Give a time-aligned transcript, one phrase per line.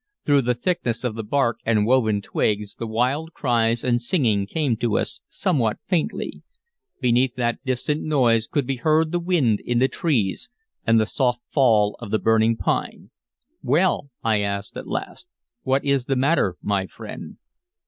[0.25, 4.75] Through the thickness of the bark and woven twigs the wild cries and singing came
[4.77, 6.41] to us somewhat faintly;
[6.99, 10.49] beneath that distant noise could be heard the wind in the trees
[10.87, 13.11] and the soft fall of the burning pine.
[13.61, 15.27] "Well!" I asked at last.
[15.61, 17.37] "What is the matter, my friend?"